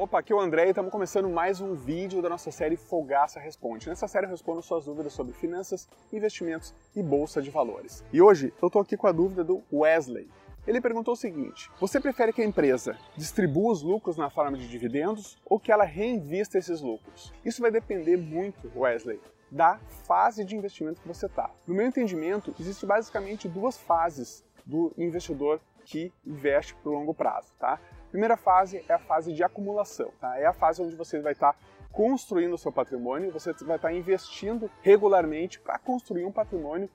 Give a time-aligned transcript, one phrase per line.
[0.00, 3.38] Opa, aqui é o André e estamos começando mais um vídeo da nossa série Fogaça
[3.38, 3.86] Responde.
[3.86, 8.02] Nessa série eu respondo suas dúvidas sobre finanças, investimentos e bolsa de valores.
[8.10, 10.26] E hoje eu estou aqui com a dúvida do Wesley.
[10.66, 14.66] Ele perguntou o seguinte: Você prefere que a empresa distribua os lucros na forma de
[14.70, 17.30] dividendos ou que ela reinvista esses lucros?
[17.44, 19.20] Isso vai depender muito, Wesley,
[19.50, 21.50] da fase de investimento que você está.
[21.66, 27.52] No meu entendimento, existe basicamente duas fases do investidor que investe para o longo prazo,
[27.58, 27.80] tá?
[28.10, 30.38] Primeira fase é a fase de acumulação, tá?
[30.38, 31.58] É a fase onde você vai estar tá
[31.92, 36.88] construindo o seu patrimônio, você vai estar tá investindo regularmente para construir um patrimônio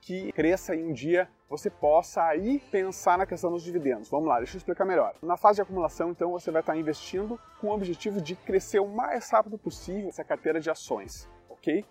[0.00, 4.08] que cresça e um dia você possa aí pensar na questão dos dividendos.
[4.08, 5.14] Vamos lá, deixa eu explicar melhor.
[5.22, 8.80] Na fase de acumulação, então, você vai estar tá investindo com o objetivo de crescer
[8.80, 11.84] o mais rápido possível essa carteira de ações, ok?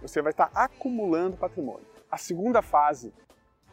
[0.00, 1.86] Você vai estar acumulando patrimônio.
[2.10, 3.12] A segunda fase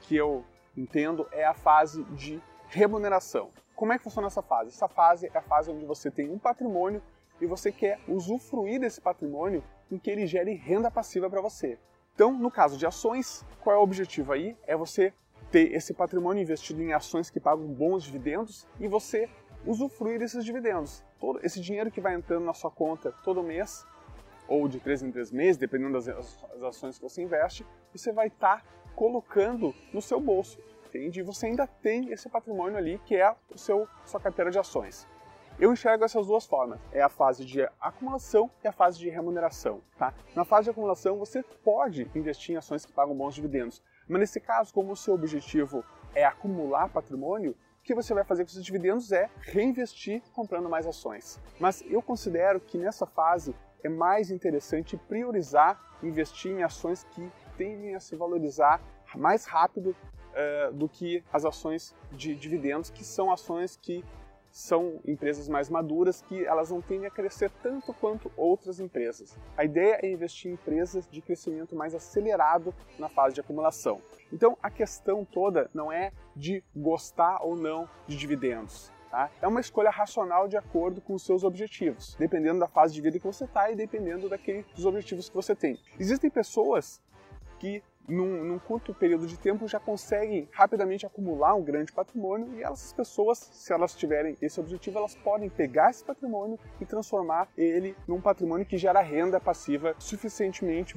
[0.02, 0.44] que eu
[0.78, 3.50] entendo é a fase de remuneração.
[3.76, 4.70] Como é que funciona essa fase?
[4.70, 7.02] Essa fase é a fase onde você tem um patrimônio
[7.40, 11.78] e você quer usufruir desse patrimônio em que ele gere renda passiva para você.
[12.16, 14.58] Então, no caso de ações, qual é o objetivo aí?
[14.66, 15.14] É você
[15.52, 19.30] ter esse patrimônio investido em ações que pagam bons dividendos e você
[19.66, 21.04] usufruir desses dividendos.
[21.20, 23.86] Todo esse dinheiro que vai entrando na sua conta todo mês,
[24.48, 26.08] ou de três em três meses, dependendo das
[26.64, 30.58] ações que você investe, você vai estar tá colocando no seu bolso
[30.88, 31.20] entende?
[31.20, 35.08] E você ainda tem esse patrimônio ali que é o seu sua carteira de ações.
[35.60, 36.80] Eu enxergo essas duas formas.
[36.92, 39.82] É a fase de acumulação e a fase de remuneração.
[39.98, 40.14] Tá?
[40.36, 43.82] Na fase de acumulação, você pode investir em ações que pagam bons dividendos.
[44.08, 48.44] Mas nesse caso, como o seu objetivo é acumular patrimônio, o que você vai fazer
[48.44, 51.40] com esses dividendos é reinvestir comprando mais ações.
[51.60, 57.96] Mas eu considero que nessa fase é mais interessante priorizar investir em ações que tendem
[57.96, 58.82] a se valorizar
[59.16, 59.96] mais rápido
[60.38, 64.04] uh, do que as ações de dividendos, que são ações que
[64.58, 69.38] são empresas mais maduras que elas não tendem a crescer tanto quanto outras empresas.
[69.56, 74.02] A ideia é investir em empresas de crescimento mais acelerado na fase de acumulação.
[74.34, 78.92] Então a questão toda não é de gostar ou não de dividendos.
[79.12, 79.30] Tá?
[79.42, 83.20] É uma escolha racional de acordo com os seus objetivos, dependendo da fase de vida
[83.20, 85.80] que você está e dependendo daqueles objetivos que você tem.
[86.00, 87.02] Existem pessoas
[87.60, 92.64] que num, num, curto período de tempo já conseguem rapidamente acumular um grande patrimônio e
[92.64, 97.96] essas pessoas, se elas tiverem esse objetivo, elas podem pegar esse patrimônio e transformar ele
[98.08, 100.96] num patrimônio que gera renda passiva suficientemente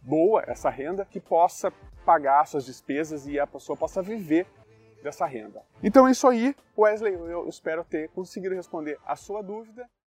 [0.00, 1.72] boa, essa renda, que possa
[2.04, 4.46] pagar suas despesas e a pessoa possa viver
[5.02, 5.62] dessa renda.
[5.82, 9.88] Então é isso aí, Wesley, eu espero ter conseguido responder a sua dúvida.